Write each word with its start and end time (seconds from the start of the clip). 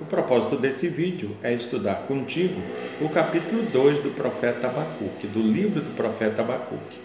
O 0.00 0.04
propósito 0.04 0.56
desse 0.56 0.88
vídeo 0.88 1.36
é 1.40 1.52
estudar 1.52 2.06
contigo 2.08 2.60
o 3.00 3.08
capítulo 3.08 3.62
2 3.62 4.00
do 4.00 4.10
profeta 4.10 4.66
Abacuque, 4.66 5.28
do 5.28 5.40
livro 5.40 5.80
do 5.80 5.94
profeta 5.94 6.42
Abacuque. 6.42 6.98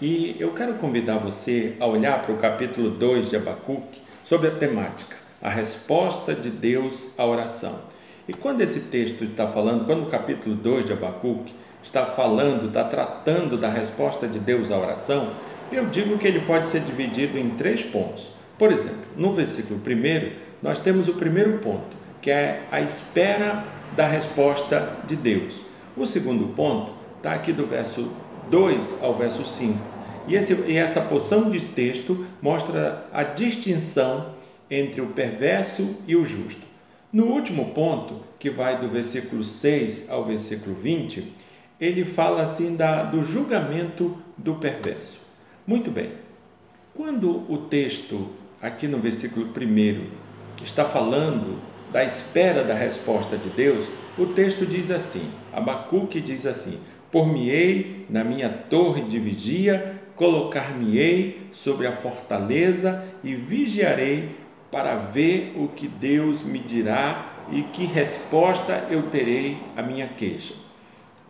E 0.00 0.36
eu 0.38 0.52
quero 0.52 0.74
convidar 0.74 1.18
você 1.18 1.74
a 1.80 1.86
olhar 1.86 2.22
para 2.22 2.32
o 2.32 2.38
capítulo 2.38 2.90
2 2.90 3.30
de 3.30 3.36
Abacuque 3.36 4.00
sobre 4.22 4.46
a 4.46 4.52
temática, 4.52 5.16
a 5.42 5.48
resposta 5.48 6.32
de 6.32 6.48
Deus 6.48 7.08
à 7.18 7.26
oração. 7.26 7.76
E 8.28 8.32
quando 8.32 8.60
esse 8.60 8.82
texto 8.82 9.24
está 9.24 9.48
falando, 9.48 9.84
quando 9.84 10.04
o 10.04 10.10
capítulo 10.10 10.54
2 10.54 10.86
de 10.86 10.92
Abacuque 10.92 11.52
está 11.82 12.06
falando, 12.06 12.68
está 12.68 12.84
tratando 12.84 13.58
da 13.58 13.68
resposta 13.68 14.28
de 14.28 14.38
Deus 14.38 14.70
à 14.70 14.78
oração, 14.78 15.30
eu 15.72 15.86
digo 15.86 16.16
que 16.16 16.28
ele 16.28 16.42
pode 16.42 16.68
ser 16.68 16.82
dividido 16.82 17.36
em 17.36 17.50
três 17.50 17.82
pontos. 17.82 18.30
Por 18.56 18.70
exemplo, 18.70 19.08
no 19.16 19.32
versículo 19.32 19.80
1, 19.84 20.30
nós 20.62 20.78
temos 20.78 21.08
o 21.08 21.14
primeiro 21.14 21.58
ponto, 21.58 21.96
que 22.28 22.32
é 22.32 22.64
a 22.70 22.78
espera 22.78 23.64
da 23.96 24.06
resposta 24.06 24.98
de 25.06 25.16
Deus. 25.16 25.62
O 25.96 26.04
segundo 26.04 26.54
ponto 26.54 26.92
está 27.16 27.32
aqui 27.32 27.54
do 27.54 27.66
verso 27.66 28.12
2 28.50 29.02
ao 29.02 29.14
verso 29.14 29.46
5. 29.46 29.78
E, 30.26 30.34
esse, 30.34 30.52
e 30.70 30.76
essa 30.76 31.00
porção 31.00 31.50
de 31.50 31.58
texto 31.58 32.26
mostra 32.42 33.08
a 33.14 33.22
distinção 33.22 34.34
entre 34.70 35.00
o 35.00 35.06
perverso 35.06 35.96
e 36.06 36.14
o 36.16 36.26
justo. 36.26 36.60
No 37.10 37.28
último 37.28 37.70
ponto, 37.70 38.20
que 38.38 38.50
vai 38.50 38.78
do 38.78 38.88
versículo 38.88 39.42
6 39.42 40.10
ao 40.10 40.22
versículo 40.22 40.76
20, 40.76 41.32
ele 41.80 42.04
fala 42.04 42.42
assim 42.42 42.76
da, 42.76 43.04
do 43.04 43.24
julgamento 43.24 44.22
do 44.36 44.56
perverso. 44.56 45.16
Muito 45.66 45.90
bem, 45.90 46.12
quando 46.94 47.50
o 47.50 47.56
texto, 47.56 48.28
aqui 48.60 48.86
no 48.86 48.98
versículo 48.98 49.46
1, 49.46 50.62
está 50.62 50.84
falando 50.84 51.67
da 51.92 52.04
espera 52.04 52.62
da 52.62 52.74
resposta 52.74 53.36
de 53.36 53.48
Deus, 53.50 53.86
o 54.16 54.26
texto 54.26 54.66
diz 54.66 54.90
assim: 54.90 55.30
Abacuque 55.52 56.20
diz 56.20 56.46
assim: 56.46 56.80
Por-me-ei 57.10 58.06
na 58.10 58.24
minha 58.24 58.48
torre 58.48 59.02
de 59.02 59.18
vigia, 59.18 60.00
colocar-me-ei 60.16 61.48
sobre 61.52 61.86
a 61.86 61.92
fortaleza 61.92 63.04
e 63.22 63.34
vigiarei 63.34 64.30
para 64.70 64.96
ver 64.96 65.54
o 65.56 65.68
que 65.68 65.88
Deus 65.88 66.44
me 66.44 66.58
dirá 66.58 67.32
e 67.50 67.62
que 67.62 67.86
resposta 67.86 68.86
eu 68.90 69.04
terei 69.04 69.56
à 69.76 69.82
minha 69.82 70.06
queixa. 70.06 70.54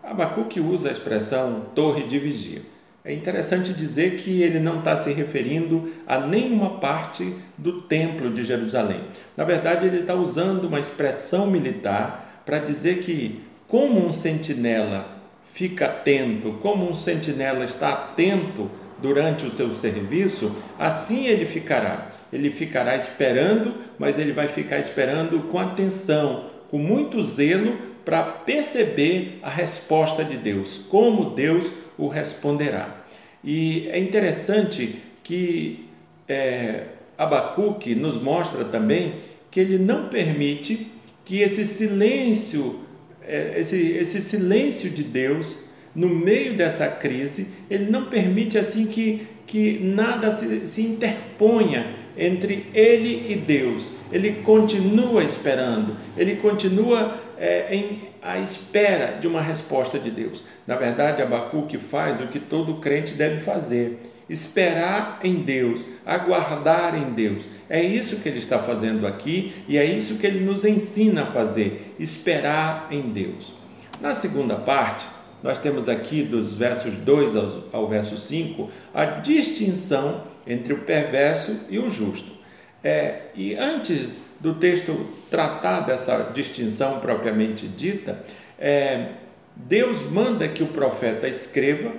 Abacuque 0.03 0.59
usa 0.59 0.89
a 0.89 0.93
expressão 0.93 1.67
torre 1.75 2.05
de 2.05 2.19
vigia. 2.19 2.63
É 3.05 3.13
interessante 3.13 3.73
dizer 3.73 4.17
que 4.17 4.43
ele 4.43 4.59
não 4.59 4.81
está 4.81 4.97
se 4.97 5.13
referindo 5.13 5.93
a 6.07 6.19
nenhuma 6.19 6.79
parte 6.79 7.35
do 7.57 7.83
templo 7.83 8.31
de 8.31 8.43
Jerusalém. 8.43 9.01
Na 9.37 9.45
verdade, 9.45 9.87
ele 9.87 10.01
está 10.01 10.15
usando 10.15 10.65
uma 10.65 10.81
expressão 10.81 11.47
militar 11.47 12.43
para 12.45 12.59
dizer 12.59 12.99
que, 12.99 13.41
como 13.67 14.07
um 14.07 14.13
sentinela 14.13 15.07
fica 15.53 15.87
atento, 15.87 16.53
como 16.61 16.91
um 16.91 16.95
sentinela 16.95 17.65
está 17.65 17.91
atento 17.91 18.71
durante 19.01 19.47
o 19.47 19.51
seu 19.51 19.71
serviço, 19.75 20.55
assim 20.79 21.27
ele 21.27 21.47
ficará. 21.47 22.09
Ele 22.33 22.51
ficará 22.51 22.97
esperando, 22.97 23.75
mas 23.99 24.19
ele 24.19 24.33
vai 24.33 24.49
ficar 24.49 24.79
esperando 24.79 25.41
com 25.49 25.59
atenção, 25.59 26.45
com 26.71 26.79
muito 26.79 27.23
zelo, 27.23 27.77
para 28.09 28.23
perceber 28.23 29.39
a 29.43 29.51
resposta 29.51 30.25
de 30.25 30.39
Deus, 30.39 30.81
como 30.89 31.35
Deus 31.35 31.71
o 31.99 32.09
responderá. 32.09 33.05
E 33.45 33.87
é 33.91 33.99
interessante 33.99 34.97
que 35.23 35.85
é, 36.27 36.85
Abacuque 37.19 37.95
nos 37.95 38.17
mostra 38.17 38.65
também 38.65 39.17
que 39.51 39.61
ele 39.61 39.77
não 39.77 40.09
permite 40.09 40.91
que 41.23 41.43
esse 41.43 41.67
silêncio, 41.67 42.81
é, 43.27 43.61
esse, 43.61 43.77
esse 43.77 44.23
silêncio 44.23 44.89
de 44.89 45.03
Deus 45.03 45.59
no 45.95 46.09
meio 46.09 46.55
dessa 46.55 46.89
crise, 46.89 47.49
ele 47.69 47.91
não 47.91 48.07
permite 48.07 48.57
assim 48.57 48.87
que, 48.87 49.27
que 49.47 49.81
nada 49.81 50.31
se, 50.33 50.67
se 50.67 50.81
interponha 50.81 51.95
entre 52.17 52.69
ele 52.73 53.31
e 53.31 53.35
Deus. 53.35 53.91
Ele 54.11 54.33
continua 54.43 55.23
esperando, 55.23 55.95
ele 56.17 56.37
continua 56.37 57.29
é, 57.39 57.75
em 57.75 58.08
à 58.23 58.39
espera 58.39 59.19
de 59.19 59.27
uma 59.27 59.41
resposta 59.41 59.99
de 59.99 60.11
Deus. 60.11 60.43
Na 60.67 60.77
verdade, 60.77 61.23
Abacuque 61.23 61.79
faz 61.79 62.21
o 62.21 62.27
que 62.27 62.39
todo 62.39 62.81
crente 62.81 63.15
deve 63.15 63.41
fazer: 63.41 64.01
esperar 64.29 65.21
em 65.23 65.37
Deus, 65.37 65.85
aguardar 66.05 66.95
em 66.95 67.13
Deus. 67.13 67.43
É 67.69 67.83
isso 67.83 68.17
que 68.17 68.29
ele 68.29 68.39
está 68.39 68.59
fazendo 68.59 69.07
aqui 69.07 69.53
e 69.69 69.77
é 69.77 69.85
isso 69.85 70.17
que 70.17 70.27
ele 70.27 70.45
nos 70.45 70.65
ensina 70.65 71.23
a 71.23 71.27
fazer: 71.27 71.95
esperar 71.99 72.89
em 72.91 73.03
Deus. 73.03 73.53
Na 74.01 74.15
segunda 74.15 74.55
parte, 74.55 75.05
nós 75.43 75.59
temos 75.59 75.89
aqui 75.89 76.23
dos 76.23 76.55
versos 76.55 76.97
2 76.97 77.37
ao, 77.37 77.65
ao 77.73 77.89
verso 77.89 78.19
5 78.19 78.71
a 78.95 79.05
distinção 79.05 80.23
entre 80.47 80.73
o 80.73 80.79
perverso 80.79 81.67
e 81.69 81.79
o 81.79 81.91
justo. 81.91 82.33
É, 82.83 83.23
e 83.35 83.55
antes 83.55 84.28
do 84.41 84.55
texto 84.55 85.07
tratar 85.31 85.81
dessa 85.81 86.31
distinção 86.35 87.01
propriamente 87.01 87.67
dita, 87.67 88.25
é, 88.59 89.09
Deus 89.57 90.03
manda 90.11 90.49
que 90.49 90.63
o 90.63 90.69
profeta 90.69 91.27
escreva, 91.29 91.91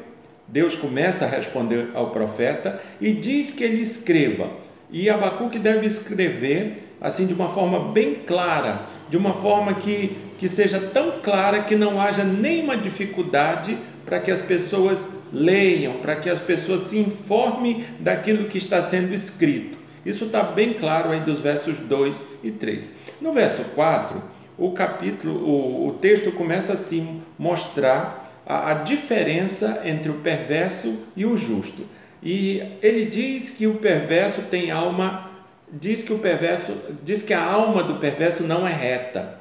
Deus 0.48 0.76
começa 0.76 1.26
a 1.26 1.30
responder 1.30 1.90
ao 1.94 2.12
profeta 2.12 2.82
e 3.00 3.12
diz 3.12 3.52
que 3.52 3.64
ele 3.64 3.82
escreva. 3.82 4.50
E 4.92 5.10
Abacuque 5.10 5.60
deve 5.60 5.86
escrever 5.86 6.90
assim 7.02 7.26
de 7.26 7.34
uma 7.34 7.50
forma 7.50 7.92
bem 7.92 8.16
clara, 8.16 8.86
de 9.10 9.18
uma 9.18 9.34
forma 9.34 9.76
que, 9.76 10.18
que 10.38 10.50
seja 10.50 10.80
tão 10.80 11.20
clara 11.22 11.62
que 11.64 11.76
não 11.76 12.02
haja 12.02 12.24
nenhuma 12.24 12.76
dificuldade 12.76 13.78
para 14.06 14.20
que 14.20 14.32
as 14.32 14.42
pessoas 14.42 15.20
leiam, 15.32 15.94
para 15.98 16.16
que 16.16 16.30
as 16.30 16.42
pessoas 16.42 16.84
se 16.84 16.98
informem 16.98 17.86
daquilo 18.00 18.48
que 18.50 18.58
está 18.58 18.82
sendo 18.82 19.14
escrito. 19.14 19.79
Isso 20.06 20.26
está 20.26 20.44
bem 20.44 20.74
claro 20.74 21.10
aí 21.10 21.20
dos 21.20 21.40
versos 21.40 21.80
2 21.80 22.26
e 22.44 22.52
3. 22.52 22.92
No 23.20 23.34
verso 23.34 23.64
4, 23.76 24.22
o 24.58 24.72
capítulo, 24.72 25.34
o, 25.46 25.88
o 25.88 25.94
texto 25.94 26.32
começa 26.32 26.74
assim 26.74 27.22
mostrar 27.38 28.30
a, 28.46 28.72
a 28.72 28.74
diferença 28.74 29.84
entre 29.86 30.10
o 30.10 30.16
perverso 30.16 30.98
e 31.16 31.26
o 31.26 31.38
justo. 31.38 31.84
E 32.22 32.62
ele 32.82 33.06
diz 33.06 33.52
que 33.52 33.68
o 33.68 33.76
perverso 33.76 34.44
tem 34.44 34.72
alma, 34.72 35.30
diz 35.72 36.04
que 36.04 36.12
o 36.12 36.20
perverso, 36.20 36.74
diz 37.04 37.24
que 37.24 37.34
a 37.34 37.44
alma 37.44 37.84
do 37.84 37.96
perverso 37.96 38.44
não 38.44 38.68
é 38.68 38.74
reta. 38.74 39.40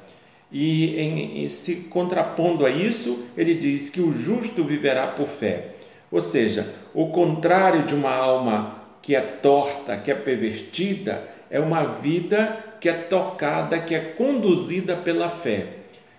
E 0.51 0.99
em, 0.99 1.45
em, 1.45 1.49
se 1.49 1.89
contrapondo 1.91 2.65
a 2.65 2.71
isso, 2.71 3.25
ele 3.37 3.55
diz 3.55 3.91
que 3.91 4.01
o 4.01 4.13
justo 4.13 4.63
viverá 4.65 5.09
por 5.09 5.27
fé. 5.27 5.75
Ou 6.11 6.21
seja, 6.21 6.75
o 6.95 7.09
contrário 7.09 7.83
de 7.83 7.95
uma 7.95 8.15
alma 8.15 8.79
que 9.09 9.17
é 9.17 9.23
torta, 9.23 9.97
que 9.97 10.11
é 10.11 10.15
pervertida, 10.15 11.27
é 11.51 11.59
uma 11.59 11.83
vida 11.83 12.59
que 12.79 12.91
é 12.91 12.93
tocada, 12.93 13.79
que 13.79 13.95
é 13.95 14.01
conduzida 14.01 14.95
pela 14.97 15.31
fé. 15.31 15.65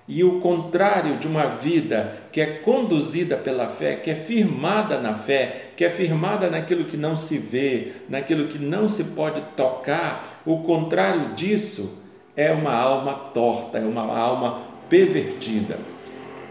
E 0.07 0.23
o 0.23 0.39
contrário 0.39 1.17
de 1.17 1.27
uma 1.27 1.45
vida 1.45 2.11
que 2.31 2.41
é 2.41 2.47
conduzida 2.47 3.37
pela 3.37 3.69
fé, 3.69 3.95
que 3.95 4.09
é 4.09 4.15
firmada 4.15 4.99
na 4.99 5.13
fé, 5.13 5.69
que 5.77 5.85
é 5.85 5.91
firmada 5.91 6.49
naquilo 6.49 6.85
que 6.85 6.97
não 6.97 7.15
se 7.15 7.37
vê, 7.37 7.91
naquilo 8.09 8.47
que 8.47 8.57
não 8.57 8.89
se 8.89 9.03
pode 9.03 9.39
tocar, 9.55 10.41
o 10.43 10.63
contrário 10.63 11.35
disso 11.35 11.95
é 12.35 12.51
uma 12.51 12.73
alma 12.73 13.13
torta, 13.13 13.77
é 13.77 13.85
uma 13.85 14.17
alma 14.17 14.63
pervertida. 14.89 15.77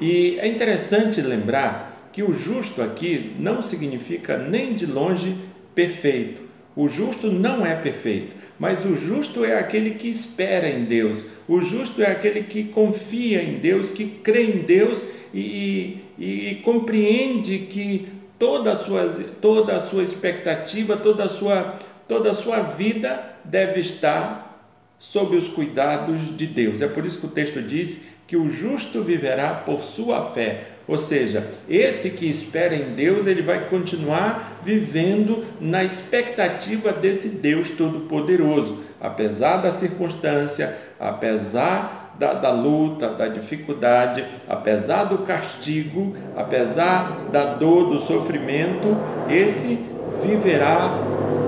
E 0.00 0.38
é 0.38 0.46
interessante 0.46 1.20
lembrar 1.20 1.88
que 2.12 2.22
o 2.22 2.32
justo 2.32 2.80
aqui 2.80 3.34
não 3.40 3.60
significa 3.60 4.38
nem 4.38 4.74
de 4.74 4.86
longe 4.86 5.47
perfeito. 5.78 6.40
O 6.74 6.88
justo 6.88 7.30
não 7.30 7.64
é 7.64 7.76
perfeito, 7.76 8.34
mas 8.58 8.84
o 8.84 8.96
justo 8.96 9.44
é 9.44 9.56
aquele 9.56 9.92
que 9.92 10.08
espera 10.08 10.68
em 10.68 10.84
Deus. 10.84 11.22
O 11.46 11.60
justo 11.62 12.02
é 12.02 12.10
aquele 12.10 12.42
que 12.42 12.64
confia 12.64 13.40
em 13.40 13.60
Deus, 13.60 13.88
que 13.88 14.04
crê 14.04 14.42
em 14.42 14.58
Deus 14.58 15.00
e, 15.32 15.98
e, 16.18 16.50
e 16.50 16.54
compreende 16.64 17.58
que 17.58 18.08
toda 18.40 18.72
a, 18.72 18.76
sua, 18.76 19.08
toda 19.40 19.76
a 19.76 19.80
sua 19.80 20.02
expectativa, 20.02 20.96
toda 20.96 21.24
a 21.24 21.28
sua, 21.28 21.78
toda 22.08 22.32
a 22.32 22.34
sua 22.34 22.58
vida 22.60 23.36
deve 23.44 23.78
estar 23.78 24.60
sob 24.98 25.36
os 25.36 25.46
cuidados 25.46 26.36
de 26.36 26.46
Deus. 26.46 26.80
É 26.80 26.88
por 26.88 27.06
isso 27.06 27.20
que 27.20 27.26
o 27.26 27.30
texto 27.30 27.62
diz 27.62 28.06
que 28.26 28.36
o 28.36 28.50
justo 28.50 29.04
viverá 29.04 29.54
por 29.54 29.80
sua 29.82 30.22
fé. 30.32 30.77
Ou 30.88 30.96
seja, 30.96 31.46
esse 31.68 32.12
que 32.12 32.24
espera 32.28 32.74
em 32.74 32.94
Deus, 32.94 33.26
ele 33.26 33.42
vai 33.42 33.68
continuar 33.68 34.58
vivendo 34.64 35.44
na 35.60 35.84
expectativa 35.84 36.90
desse 36.92 37.40
Deus 37.40 37.68
Todo-Poderoso, 37.68 38.78
apesar 38.98 39.58
da 39.58 39.70
circunstância, 39.70 40.74
apesar 40.98 42.14
da, 42.18 42.32
da, 42.32 42.50
luta, 42.50 43.10
da 43.10 43.28
dificuldade, 43.28 44.24
apesar 44.48 45.04
do 45.04 45.18
castigo, 45.18 46.16
apesar 46.34 47.26
da 47.30 47.54
dor, 47.54 47.90
do 47.90 48.00
sofrimento, 48.00 48.96
esse 49.28 49.78
viverá 50.24 50.90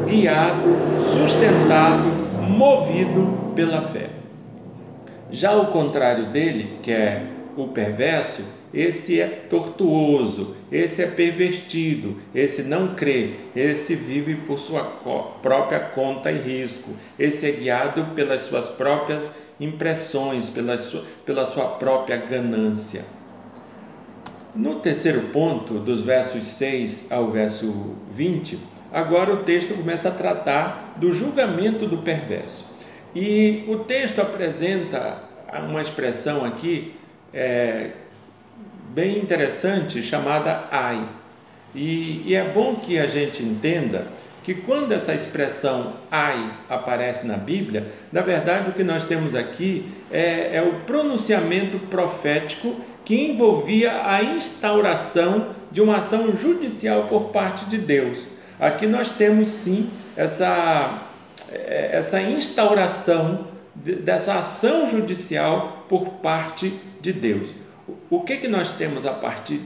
guiado, 0.06 0.68
sustentado, 1.12 2.04
movido 2.46 3.52
pela 3.56 3.80
fé. 3.80 4.10
Já 5.30 5.56
o 5.56 5.68
contrário 5.68 6.26
dele, 6.26 6.78
que 6.82 6.92
é 6.92 7.22
o 7.56 7.68
perverso, 7.68 8.42
esse 8.72 9.20
é 9.20 9.26
tortuoso, 9.26 10.54
esse 10.70 11.02
é 11.02 11.06
pervertido, 11.06 12.16
esse 12.34 12.62
não 12.62 12.94
crê, 12.94 13.34
esse 13.54 13.94
vive 13.94 14.36
por 14.36 14.58
sua 14.58 14.84
própria 15.42 15.80
conta 15.80 16.30
e 16.30 16.38
risco, 16.38 16.90
esse 17.18 17.48
é 17.48 17.52
guiado 17.52 18.14
pelas 18.14 18.42
suas 18.42 18.68
próprias 18.68 19.34
impressões, 19.58 20.48
pela 20.48 20.78
sua, 20.78 21.04
pela 21.26 21.46
sua 21.46 21.66
própria 21.66 22.16
ganância. 22.16 23.04
No 24.54 24.76
terceiro 24.76 25.28
ponto, 25.28 25.74
dos 25.74 26.02
versos 26.02 26.46
6 26.48 27.12
ao 27.12 27.30
verso 27.30 27.94
20, 28.12 28.58
agora 28.92 29.32
o 29.32 29.44
texto 29.44 29.74
começa 29.74 30.08
a 30.08 30.12
tratar 30.12 30.94
do 30.96 31.12
julgamento 31.12 31.86
do 31.86 31.98
perverso. 31.98 32.64
E 33.14 33.64
o 33.68 33.78
texto 33.78 34.20
apresenta 34.20 35.22
uma 35.68 35.82
expressão 35.82 36.44
aqui 36.44 36.94
é, 37.32 37.90
bem 38.90 39.18
interessante 39.18 40.02
chamada 40.02 40.64
ai. 40.70 41.02
E, 41.74 42.22
e 42.26 42.34
é 42.34 42.44
bom 42.44 42.76
que 42.76 42.98
a 42.98 43.06
gente 43.06 43.42
entenda 43.42 44.06
que 44.42 44.54
quando 44.54 44.92
essa 44.92 45.14
expressão 45.14 45.94
ai 46.10 46.52
aparece 46.68 47.26
na 47.26 47.36
Bíblia, 47.36 47.92
na 48.10 48.22
verdade 48.22 48.70
o 48.70 48.72
que 48.72 48.82
nós 48.82 49.04
temos 49.04 49.34
aqui 49.34 49.88
é, 50.10 50.56
é 50.56 50.62
o 50.62 50.80
pronunciamento 50.86 51.78
profético 51.78 52.76
que 53.04 53.14
envolvia 53.14 54.06
a 54.06 54.22
instauração 54.22 55.48
de 55.70 55.80
uma 55.80 55.98
ação 55.98 56.36
judicial 56.36 57.04
por 57.04 57.24
parte 57.30 57.66
de 57.66 57.78
Deus. 57.78 58.18
Aqui 58.58 58.86
nós 58.86 59.10
temos 59.10 59.48
sim 59.48 59.88
essa, 60.16 61.02
é, 61.52 61.90
essa 61.92 62.20
instauração 62.20 63.46
dessa 63.74 64.34
ação 64.34 64.90
judicial 64.90 65.86
por 65.88 66.08
parte 66.14 66.72
de 67.00 67.12
Deus. 67.12 67.48
O 68.08 68.20
que, 68.22 68.36
que 68.36 68.48
nós 68.48 68.70
temos 68.70 69.06
a 69.06 69.12
partir 69.12 69.60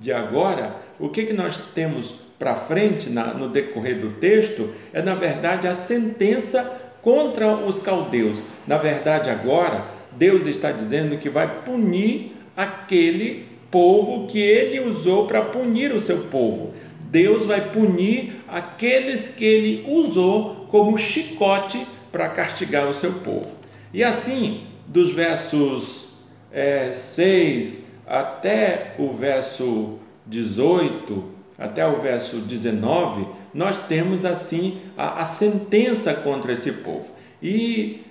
de 0.00 0.12
agora? 0.12 0.74
O 0.98 1.08
que, 1.08 1.26
que 1.26 1.32
nós 1.32 1.58
temos 1.74 2.28
para 2.38 2.54
frente 2.54 3.10
na, 3.10 3.34
no 3.34 3.48
decorrer 3.48 3.98
do 3.98 4.12
texto 4.12 4.70
é, 4.92 5.02
na 5.02 5.14
verdade, 5.14 5.66
a 5.66 5.74
sentença 5.74 6.88
contra 7.02 7.56
os 7.56 7.80
caldeus. 7.80 8.42
Na 8.66 8.78
verdade, 8.78 9.28
agora, 9.28 9.84
Deus 10.12 10.46
está 10.46 10.70
dizendo 10.70 11.18
que 11.18 11.28
vai 11.28 11.62
punir 11.62 12.36
aquele 12.56 13.46
povo 13.70 14.26
que 14.26 14.40
ele 14.40 14.80
usou 14.80 15.26
para 15.26 15.42
punir 15.42 15.92
o 15.92 16.00
seu 16.00 16.18
povo. 16.24 16.72
Deus 17.00 17.44
vai 17.44 17.70
punir 17.70 18.42
aqueles 18.46 19.28
que 19.28 19.44
ele 19.44 19.84
usou 19.88 20.66
como 20.68 20.98
chicote 20.98 21.86
para 22.10 22.28
castigar 22.28 22.88
o 22.88 22.94
seu 22.94 23.12
povo. 23.14 23.48
E 23.92 24.04
assim, 24.04 24.66
dos 24.86 25.12
versos 25.12 26.08
é, 26.52 26.90
6 26.92 27.98
até 28.06 28.94
o 28.98 29.12
verso 29.12 29.98
18, 30.26 31.24
até 31.58 31.86
o 31.86 32.00
verso 32.00 32.36
19, 32.38 33.26
nós 33.52 33.78
temos 33.86 34.24
assim 34.24 34.80
a, 34.96 35.22
a 35.22 35.24
sentença 35.24 36.14
contra 36.14 36.52
esse 36.52 36.72
povo. 36.72 37.10
E 37.42 38.02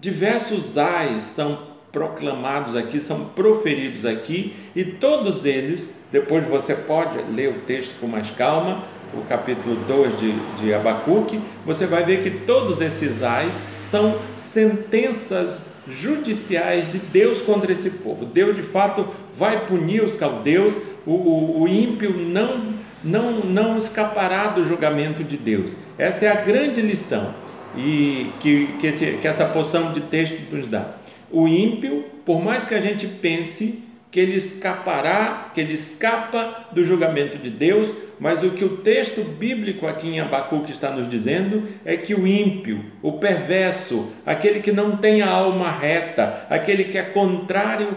diversos 0.00 0.76
ais 0.76 1.22
são 1.22 1.74
proclamados 1.90 2.74
aqui, 2.74 2.98
são 2.98 3.26
proferidos 3.26 4.04
aqui, 4.04 4.54
e 4.74 4.84
todos 4.84 5.44
eles, 5.44 6.00
depois 6.10 6.44
você 6.44 6.74
pode 6.74 7.22
ler 7.32 7.50
o 7.50 7.60
texto 7.60 8.00
com 8.00 8.08
mais 8.08 8.30
calma, 8.32 8.84
o 9.16 9.24
capítulo 9.28 9.76
2 9.86 10.18
de, 10.18 10.32
de 10.60 10.74
Abacuque, 10.74 11.40
você 11.64 11.86
vai 11.86 12.04
ver 12.04 12.22
que 12.22 12.30
todos 12.30 12.80
esses 12.80 13.22
ais 13.22 13.62
são 13.90 14.18
sentenças 14.36 15.74
judiciais 15.88 16.88
de 16.88 16.98
Deus 16.98 17.40
contra 17.40 17.70
esse 17.72 17.90
povo. 17.90 18.24
Deus 18.24 18.56
de 18.56 18.62
fato 18.62 19.06
vai 19.32 19.66
punir 19.66 20.02
os 20.02 20.14
caldeus, 20.14 20.74
o, 21.06 21.12
o, 21.12 21.62
o 21.62 21.68
ímpio 21.68 22.10
não, 22.16 22.74
não, 23.02 23.40
não 23.40 23.78
escapará 23.78 24.48
do 24.48 24.64
julgamento 24.64 25.22
de 25.22 25.36
Deus. 25.36 25.76
Essa 25.98 26.26
é 26.26 26.28
a 26.28 26.40
grande 26.40 26.80
lição 26.80 27.34
e 27.76 28.30
que, 28.40 28.68
que, 28.80 28.86
esse, 28.86 29.06
que 29.18 29.26
essa 29.26 29.44
porção 29.46 29.92
de 29.92 30.00
texto 30.00 30.40
nos 30.54 30.66
dá. 30.66 30.94
O 31.30 31.48
ímpio, 31.48 32.04
por 32.24 32.42
mais 32.42 32.64
que 32.64 32.74
a 32.74 32.80
gente 32.80 33.06
pense 33.06 33.84
que 34.14 34.20
ele 34.20 34.36
escapará, 34.36 35.50
que 35.52 35.60
ele 35.60 35.72
escapa 35.72 36.68
do 36.70 36.84
julgamento 36.84 37.36
de 37.36 37.50
Deus, 37.50 37.92
mas 38.20 38.44
o 38.44 38.50
que 38.50 38.64
o 38.64 38.76
texto 38.76 39.24
bíblico 39.24 39.88
aqui 39.88 40.06
em 40.06 40.20
Abacuque 40.20 40.70
está 40.70 40.88
nos 40.88 41.10
dizendo 41.10 41.66
é 41.84 41.96
que 41.96 42.14
o 42.14 42.24
ímpio, 42.24 42.84
o 43.02 43.14
perverso, 43.14 44.12
aquele 44.24 44.60
que 44.60 44.70
não 44.70 44.96
tem 44.96 45.20
a 45.20 45.28
alma 45.28 45.68
reta, 45.68 46.46
aquele 46.48 46.84
que 46.84 46.96
é 46.96 47.02
contrário 47.02 47.88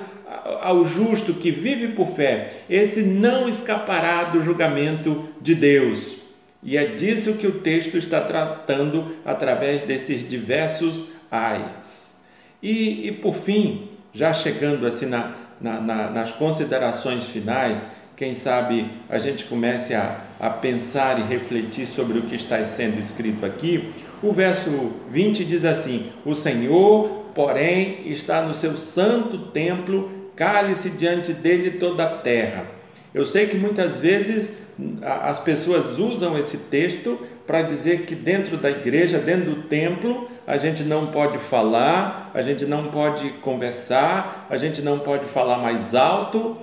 ao 0.64 0.84
justo, 0.88 1.36
que 1.36 1.52
vive 1.52 1.90
por 1.90 2.08
fé, 2.08 2.62
esse 2.68 3.04
não 3.04 3.48
escapará 3.48 4.24
do 4.24 4.42
julgamento 4.42 5.24
de 5.40 5.54
Deus. 5.54 6.16
E 6.64 6.78
é 6.78 6.86
disso 6.86 7.36
que 7.36 7.46
o 7.46 7.60
texto 7.60 7.96
está 7.96 8.22
tratando 8.22 9.18
através 9.24 9.84
desses 9.84 10.28
diversos 10.28 11.12
ais. 11.30 12.24
E, 12.60 13.08
e 13.08 13.12
por 13.12 13.36
fim, 13.36 13.90
já 14.12 14.34
chegando 14.34 14.88
assim 14.88 15.06
na, 15.06 15.46
na, 15.60 15.80
na, 15.82 16.10
nas 16.10 16.32
considerações 16.32 17.26
finais, 17.26 17.84
quem 18.16 18.34
sabe 18.34 18.90
a 19.10 19.20
gente 19.20 19.44
comece 19.44 19.94
a, 19.94 20.20
a 20.40 20.50
pensar 20.50 21.20
e 21.20 21.24
refletir 21.24 21.86
sobre 21.86 22.18
o 22.18 22.24
que 22.24 22.36
está 22.36 22.64
sendo 22.66 23.00
escrito 23.00 23.46
aqui. 23.46 23.94
O 24.24 24.32
verso 24.32 24.92
20 25.12 25.46
diz 25.46 25.64
assim: 25.64 26.12
O 26.26 26.34
Senhor, 26.34 27.26
porém, 27.36 28.02
está 28.12 28.42
no 28.42 28.56
seu 28.56 28.76
santo 28.76 29.38
templo, 29.52 30.10
cale-se 30.36 30.92
diante 30.92 31.32
dele 31.32 31.78
toda 31.78 32.04
a 32.04 32.18
terra. 32.18 32.66
Eu 33.14 33.26
sei 33.26 33.48
que 33.48 33.58
muitas 33.58 33.96
vezes 33.96 34.68
as 35.02 35.40
pessoas 35.40 35.98
usam 35.98 36.38
esse 36.38 36.58
texto 36.70 37.20
para 37.46 37.62
dizer 37.62 38.02
que 38.02 38.14
dentro 38.14 38.58
da 38.58 38.70
igreja, 38.70 39.18
dentro 39.18 39.52
do 39.52 39.64
templo, 39.64 40.30
a 40.48 40.58
gente 40.58 40.84
não 40.86 41.08
pode 41.08 41.38
falar, 41.38 42.32
a 42.34 42.42
gente 42.42 42.66
não 42.66 42.86
pode 42.86 43.30
conversar, 43.42 44.48
a 44.50 44.58
gente 44.58 44.82
não 44.82 44.98
pode 44.98 45.26
falar 45.26 45.58
mais 45.58 45.94
alto. 45.94 46.56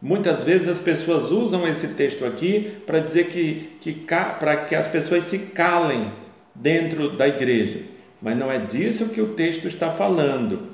Muitas 0.00 0.44
vezes 0.44 0.68
as 0.68 0.78
pessoas 0.78 1.32
usam 1.32 1.66
esse 1.66 1.94
texto 1.94 2.24
aqui 2.24 2.72
para 2.86 3.00
dizer 3.00 3.26
que, 3.26 3.76
que 3.80 3.92
para 4.38 4.64
que 4.64 4.76
as 4.76 4.86
pessoas 4.86 5.24
se 5.24 5.50
calem 5.50 6.12
dentro 6.54 7.10
da 7.10 7.26
igreja. 7.26 7.80
Mas 8.20 8.38
não 8.38 8.50
é 8.50 8.60
disso 8.60 9.08
que 9.08 9.20
o 9.20 9.34
texto 9.34 9.66
está 9.66 9.90
falando. 9.90 10.68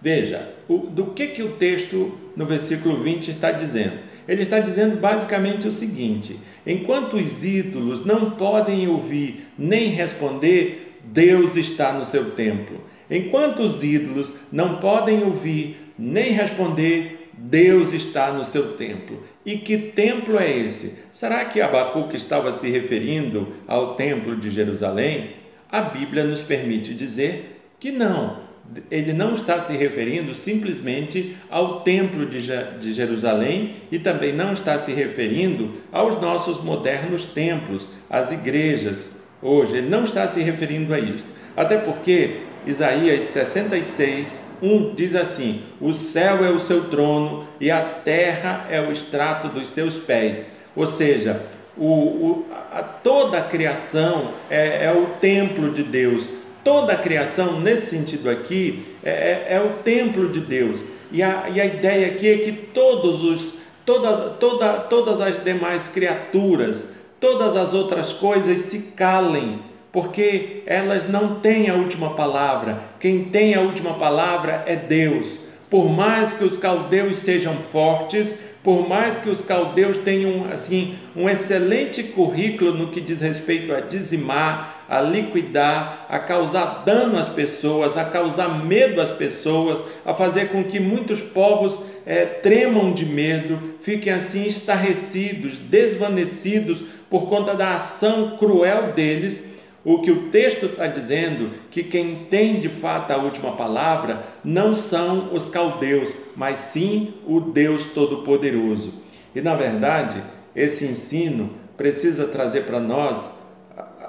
Veja, 0.00 0.52
o, 0.68 0.78
do 0.78 1.06
que, 1.06 1.28
que 1.28 1.44
o 1.44 1.52
texto 1.52 2.18
no 2.36 2.44
versículo 2.44 3.00
20 3.04 3.28
está 3.30 3.52
dizendo? 3.52 4.00
Ele 4.26 4.42
está 4.42 4.58
dizendo 4.58 5.00
basicamente 5.00 5.68
o 5.68 5.72
seguinte: 5.72 6.40
enquanto 6.66 7.14
os 7.14 7.44
ídolos 7.44 8.04
não 8.04 8.32
podem 8.32 8.88
ouvir 8.88 9.46
nem 9.56 9.90
responder, 9.90 10.91
Deus 11.04 11.56
está 11.56 11.92
no 11.92 12.04
seu 12.04 12.32
templo. 12.32 12.80
Enquanto 13.10 13.60
os 13.60 13.82
ídolos 13.82 14.32
não 14.50 14.76
podem 14.76 15.22
ouvir 15.22 15.92
nem 15.98 16.32
responder, 16.32 17.30
Deus 17.32 17.92
está 17.92 18.32
no 18.32 18.44
seu 18.44 18.76
templo. 18.76 19.22
E 19.44 19.58
que 19.58 19.76
templo 19.76 20.38
é 20.38 20.50
esse? 20.50 21.00
Será 21.12 21.44
que 21.44 21.60
Abacuque 21.60 22.16
estava 22.16 22.52
se 22.52 22.68
referindo 22.68 23.48
ao 23.66 23.94
templo 23.94 24.36
de 24.36 24.50
Jerusalém? 24.50 25.34
A 25.70 25.80
Bíblia 25.80 26.24
nos 26.24 26.42
permite 26.42 26.94
dizer 26.94 27.60
que 27.80 27.90
não 27.90 28.52
ele 28.90 29.12
não 29.12 29.34
está 29.34 29.60
se 29.60 29.76
referindo 29.76 30.34
simplesmente 30.34 31.36
ao 31.50 31.80
Templo 31.80 32.26
de 32.26 32.92
Jerusalém 32.92 33.74
e 33.90 33.98
também 33.98 34.32
não 34.32 34.52
está 34.52 34.78
se 34.78 34.92
referindo 34.92 35.72
aos 35.90 36.20
nossos 36.20 36.62
modernos 36.62 37.24
templos, 37.24 37.88
às 38.08 38.30
igrejas 38.30 39.21
hoje. 39.42 39.78
Ele 39.78 39.88
não 39.88 40.04
está 40.04 40.26
se 40.26 40.40
referindo 40.40 40.94
a 40.94 40.98
isso. 40.98 41.24
Até 41.56 41.76
porque 41.76 42.42
Isaías 42.66 43.26
66, 43.26 44.42
1 44.62 44.94
diz 44.94 45.14
assim: 45.14 45.62
O 45.80 45.92
céu 45.92 46.44
é 46.44 46.50
o 46.50 46.58
seu 46.58 46.84
trono 46.84 47.46
e 47.60 47.70
a 47.70 47.82
terra 47.82 48.66
é 48.70 48.80
o 48.80 48.92
extrato 48.92 49.48
dos 49.48 49.68
seus 49.68 49.96
pés. 49.96 50.46
Ou 50.74 50.86
seja, 50.86 51.42
o, 51.76 51.86
o, 51.86 52.46
a, 52.72 52.82
toda 52.82 53.38
a 53.38 53.42
criação 53.42 54.30
é, 54.48 54.86
é 54.86 54.92
o 54.92 55.06
templo 55.20 55.70
de 55.70 55.82
Deus 55.82 56.42
Toda 56.64 56.92
a 56.92 56.96
criação, 56.96 57.60
nesse 57.60 57.86
sentido 57.86 58.30
aqui, 58.30 58.86
é, 59.02 59.10
é, 59.10 59.46
é 59.56 59.60
o 59.60 59.82
templo 59.82 60.28
de 60.28 60.40
Deus. 60.40 60.78
E 61.10 61.22
a, 61.22 61.48
e 61.52 61.60
a 61.60 61.66
ideia 61.66 62.06
aqui 62.06 62.28
é 62.28 62.38
que 62.38 62.52
todos 62.52 63.22
os, 63.22 63.54
toda, 63.84 64.30
toda, 64.30 64.72
todas 64.74 65.20
as 65.20 65.42
demais 65.42 65.88
criaturas, 65.88 66.86
todas 67.22 67.54
as 67.54 67.72
outras 67.72 68.12
coisas 68.12 68.58
se 68.62 68.94
calem, 68.96 69.60
porque 69.92 70.64
elas 70.66 71.08
não 71.08 71.36
têm 71.36 71.70
a 71.70 71.74
última 71.74 72.14
palavra. 72.14 72.82
Quem 72.98 73.26
tem 73.26 73.54
a 73.54 73.60
última 73.60 73.94
palavra 73.94 74.64
é 74.66 74.74
Deus. 74.74 75.38
Por 75.70 75.88
mais 75.88 76.34
que 76.34 76.44
os 76.44 76.56
caldeus 76.56 77.18
sejam 77.18 77.58
fortes, 77.58 78.50
por 78.64 78.88
mais 78.88 79.16
que 79.16 79.30
os 79.30 79.40
caldeus 79.40 79.98
tenham 79.98 80.46
assim 80.52 80.96
um 81.14 81.28
excelente 81.28 82.02
currículo 82.02 82.74
no 82.74 82.90
que 82.90 83.00
diz 83.00 83.20
respeito 83.20 83.72
a 83.72 83.80
dizimar, 83.80 84.84
a 84.88 85.00
liquidar, 85.00 86.06
a 86.08 86.18
causar 86.18 86.82
dano 86.84 87.18
às 87.18 87.28
pessoas, 87.28 87.96
a 87.96 88.04
causar 88.04 88.64
medo 88.64 89.00
às 89.00 89.10
pessoas, 89.10 89.82
a 90.04 90.12
fazer 90.12 90.48
com 90.48 90.64
que 90.64 90.78
muitos 90.78 91.20
povos 91.20 91.78
é, 92.04 92.24
tremam 92.24 92.92
de 92.92 93.06
medo, 93.06 93.58
fiquem 93.80 94.12
assim 94.12 94.46
estarrecidos, 94.46 95.56
desvanecidos 95.56 96.84
por 97.12 97.28
conta 97.28 97.54
da 97.54 97.74
ação 97.74 98.38
cruel 98.38 98.94
deles. 98.94 99.60
O 99.84 100.00
que 100.00 100.10
o 100.10 100.30
texto 100.30 100.66
está 100.66 100.86
dizendo 100.86 101.50
que 101.70 101.82
quem 101.82 102.24
tem 102.30 102.58
de 102.58 102.70
fato 102.70 103.10
a 103.12 103.18
última 103.18 103.52
palavra 103.52 104.22
não 104.42 104.74
são 104.74 105.34
os 105.34 105.50
caldeus, 105.50 106.14
mas 106.34 106.60
sim 106.60 107.12
o 107.26 107.38
Deus 107.38 107.86
Todo-Poderoso. 107.86 108.94
E 109.34 109.42
na 109.42 109.54
verdade, 109.54 110.22
esse 110.56 110.86
ensino 110.86 111.50
precisa 111.76 112.28
trazer 112.28 112.62
para 112.62 112.80
nós 112.80 113.42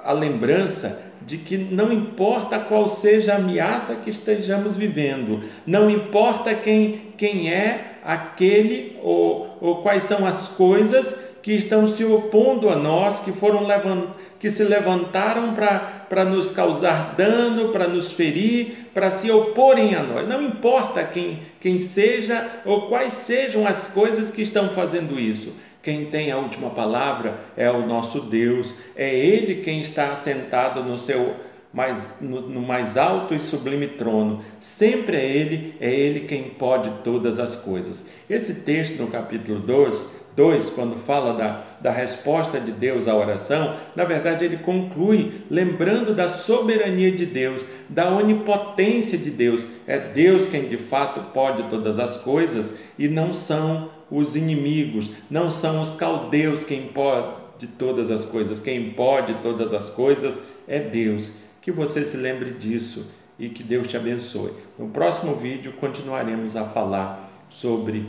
a 0.02 0.12
lembrança 0.12 1.02
de 1.26 1.36
que 1.38 1.58
não 1.58 1.92
importa 1.92 2.58
qual 2.58 2.88
seja 2.88 3.34
a 3.34 3.36
ameaça 3.36 3.96
que 3.96 4.10
estejamos 4.10 4.76
vivendo, 4.76 5.42
não 5.66 5.90
importa 5.90 6.54
quem, 6.54 7.12
quem 7.18 7.52
é 7.52 7.96
aquele 8.04 8.98
ou, 9.02 9.58
ou 9.60 9.82
quais 9.82 10.04
são 10.04 10.26
as 10.26 10.48
coisas 10.48 11.33
que 11.44 11.52
estão 11.52 11.86
se 11.86 12.02
opondo 12.02 12.70
a 12.70 12.74
nós, 12.74 13.18
que 13.18 13.30
foram 13.30 13.66
levant, 13.66 14.06
que 14.40 14.50
se 14.50 14.64
levantaram 14.64 15.52
para 15.52 16.24
nos 16.24 16.50
causar 16.50 17.14
dano, 17.18 17.68
para 17.68 17.86
nos 17.86 18.14
ferir, 18.14 18.88
para 18.94 19.10
se 19.10 19.30
oporem 19.30 19.94
a 19.94 20.02
nós. 20.02 20.26
Não 20.26 20.40
importa 20.40 21.04
quem, 21.04 21.40
quem 21.60 21.78
seja 21.78 22.62
ou 22.64 22.88
quais 22.88 23.12
sejam 23.12 23.66
as 23.66 23.88
coisas 23.88 24.30
que 24.30 24.40
estão 24.40 24.70
fazendo 24.70 25.20
isso. 25.20 25.52
Quem 25.82 26.06
tem 26.06 26.32
a 26.32 26.38
última 26.38 26.70
palavra 26.70 27.38
é 27.58 27.70
o 27.70 27.86
nosso 27.86 28.20
Deus, 28.22 28.76
é 28.96 29.14
Ele 29.14 29.56
quem 29.56 29.82
está 29.82 30.12
assentado 30.12 30.82
no 30.82 30.96
seu 30.96 31.36
mais, 31.74 32.22
no, 32.22 32.40
no, 32.40 32.62
mais 32.62 32.96
alto 32.96 33.34
e 33.34 33.38
sublime 33.38 33.88
trono. 33.88 34.42
Sempre 34.58 35.18
é 35.18 35.26
Ele, 35.26 35.74
é 35.78 35.92
Ele 35.92 36.20
quem 36.20 36.44
pode 36.44 36.90
todas 37.02 37.38
as 37.38 37.54
coisas. 37.54 38.08
Esse 38.30 38.62
texto 38.62 38.96
no 38.96 39.08
capítulo 39.08 39.58
2 39.58 40.23
2, 40.36 40.70
quando 40.70 40.96
fala 40.96 41.34
da, 41.34 41.62
da 41.80 41.90
resposta 41.90 42.58
de 42.58 42.72
Deus 42.72 43.06
à 43.06 43.14
oração, 43.14 43.76
na 43.94 44.04
verdade 44.04 44.44
ele 44.44 44.56
conclui 44.56 45.32
lembrando 45.50 46.14
da 46.14 46.28
soberania 46.28 47.12
de 47.12 47.24
Deus, 47.24 47.62
da 47.88 48.10
onipotência 48.10 49.16
de 49.16 49.30
Deus. 49.30 49.64
É 49.86 49.98
Deus 49.98 50.46
quem 50.46 50.68
de 50.68 50.76
fato 50.76 51.32
pode 51.32 51.64
todas 51.64 51.98
as 51.98 52.16
coisas 52.16 52.78
e 52.98 53.06
não 53.06 53.32
são 53.32 53.90
os 54.10 54.36
inimigos, 54.36 55.10
não 55.30 55.50
são 55.50 55.80
os 55.80 55.94
caldeus 55.94 56.64
quem 56.64 56.88
pode 56.88 57.44
todas 57.78 58.10
as 58.10 58.24
coisas. 58.24 58.60
Quem 58.60 58.90
pode 58.90 59.34
todas 59.34 59.72
as 59.72 59.90
coisas 59.90 60.38
é 60.66 60.78
Deus. 60.78 61.30
Que 61.62 61.72
você 61.72 62.04
se 62.04 62.16
lembre 62.16 62.50
disso 62.52 63.10
e 63.38 63.48
que 63.48 63.62
Deus 63.62 63.86
te 63.86 63.96
abençoe. 63.96 64.52
No 64.78 64.88
próximo 64.88 65.34
vídeo 65.34 65.72
continuaremos 65.72 66.56
a 66.56 66.64
falar 66.64 67.30
sobre 67.48 68.06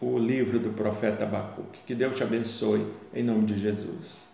o 0.00 0.18
livro 0.18 0.58
do 0.58 0.70
profeta 0.70 1.24
Abacuque. 1.24 1.80
Que 1.86 1.94
Deus 1.94 2.14
te 2.14 2.22
abençoe, 2.22 2.86
em 3.14 3.22
nome 3.22 3.46
de 3.46 3.58
Jesus. 3.58 4.25